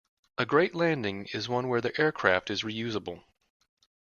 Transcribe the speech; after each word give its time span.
A 0.39 0.47
great 0.47 0.73
landing 0.73 1.27
is 1.31 1.47
one 1.47 1.67
where 1.67 1.79
the 1.79 1.93
aircraft 2.01 2.49
is 2.49 2.63
reusable. 2.63 3.23